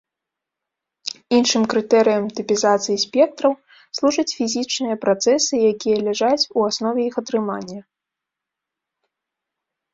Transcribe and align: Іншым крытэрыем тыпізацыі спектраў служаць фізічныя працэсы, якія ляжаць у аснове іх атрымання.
Іншым 1.39 1.63
крытэрыем 1.73 2.25
тыпізацыі 2.39 2.95
спектраў 3.05 3.53
служаць 3.99 4.27
фізічныя 4.39 4.95
працэсы, 5.05 5.53
якія 5.71 5.97
ляжаць 6.09 6.47
у 6.57 6.67
аснове 6.73 7.01
іх 7.09 7.15
атрымання. 7.25 7.81